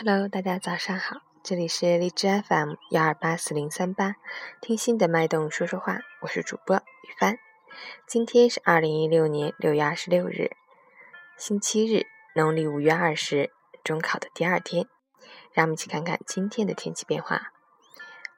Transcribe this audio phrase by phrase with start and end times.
[0.00, 4.14] Hello，大家早上好，这里是荔枝 FM 幺二八四零三八，
[4.60, 7.36] 听心的脉动说说话，我是主播雨帆。
[8.06, 10.52] 今天是二零一六年六月二十六日，
[11.36, 12.06] 星期日，
[12.36, 13.50] 农历五月二十，
[13.82, 14.86] 中考的第二天。
[15.52, 17.48] 让我们一起看看今天的天气变化。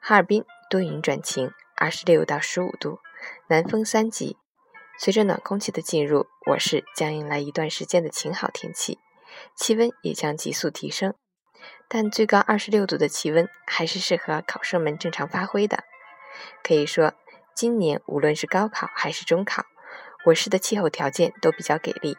[0.00, 3.00] 哈尔滨多云转晴，二十六到十五度，
[3.48, 4.38] 南风三级。
[4.98, 8.98] 随着暖空气的进入，我市将迎来一段时间的晴好天气，
[9.54, 11.12] 气温也将急速提升。
[11.92, 15.82] 但最高二十六度的气温还是适合考生们正常发挥的。
[16.62, 17.14] 可以说，
[17.52, 19.66] 今年无论是高考还是中考，
[20.26, 22.16] 我市的气候条件都比较给力。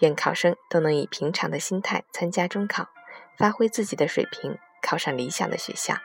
[0.00, 2.90] 愿考生都能以平常的心态参加中考，
[3.38, 5.96] 发挥自己的水平，考上理想的学校。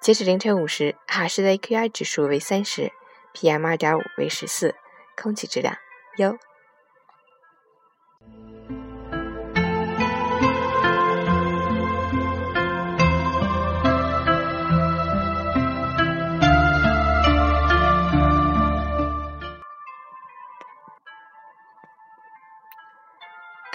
[0.00, 2.92] 截止凌晨五时，哈市的 AQI 指数为三十
[3.34, 4.76] ，PM 二点五为十四，
[5.16, 5.76] 空气质量
[6.18, 6.38] 优。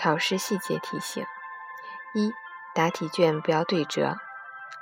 [0.04, 1.26] 考试细节提醒：
[2.14, 2.34] 一、
[2.76, 4.18] 答题卷不要对折；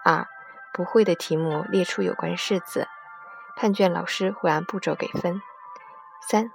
[0.03, 0.27] 二、
[0.73, 2.87] 不会的题目列出有关式子，
[3.55, 5.39] 判卷老师会按步骤给分；
[6.27, 6.49] 三、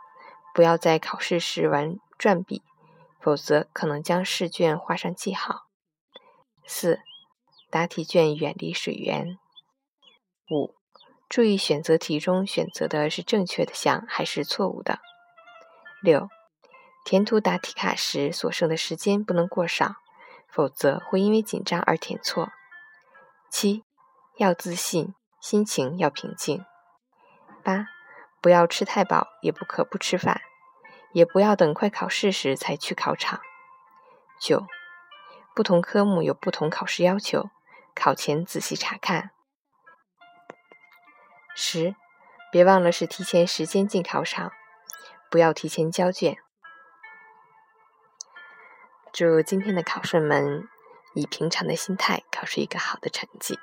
[0.53, 2.65] 不要在考试时玩转笔，
[3.21, 5.69] 否则可能将试卷画上记号；
[6.67, 6.99] 四、
[7.71, 9.39] 答题卷远离水源；
[10.51, 10.75] 五、
[11.29, 14.97] 注意选择题中选择的是正确的项还是错误的；
[16.03, 16.29] 六。
[17.07, 19.95] 填涂答题卡时，所剩的时间不能过少，
[20.49, 22.51] 否则会因为紧张而填错。
[23.49, 23.85] 七，
[24.39, 26.67] 要自信，心情要平静。
[27.63, 27.87] 八，
[28.41, 30.41] 不要吃太饱，也不可不吃饭，
[31.13, 33.41] 也不要等快考试时才去考场。
[34.41, 34.67] 九，
[35.55, 37.51] 不同科目有不同考试要求，
[37.95, 39.31] 考前仔细查看。
[41.55, 41.95] 十，
[42.51, 44.51] 别忘了是提前时间进考场，
[45.31, 46.37] 不要提前交卷。
[49.17, 50.69] 祝今天的考生们
[51.15, 53.59] 以平常的心态考出一个好的成绩。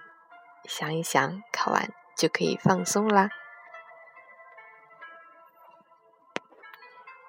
[0.68, 3.30] 想一想，考完就可以放松啦。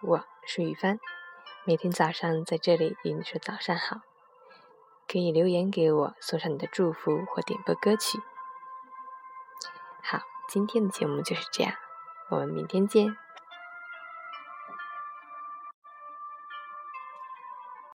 [0.01, 0.99] 我是雨帆，
[1.67, 3.99] 每天早上在这里与你说早上好。
[5.07, 8.19] 可以留言给我，送上你的祝福或点播歌曲。
[10.03, 11.75] 好，今天的节目就是这样，
[12.31, 13.19] 我们明天见。